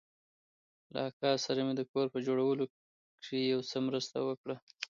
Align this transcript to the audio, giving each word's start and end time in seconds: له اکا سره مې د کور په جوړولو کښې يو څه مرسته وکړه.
له 0.93 0.99
اکا 1.09 1.31
سره 1.45 1.59
مې 1.65 1.73
د 1.77 1.81
کور 1.91 2.05
په 2.13 2.19
جوړولو 2.27 2.65
کښې 3.19 3.39
يو 3.53 3.61
څه 3.69 3.77
مرسته 3.87 4.17
وکړه. 4.27 4.55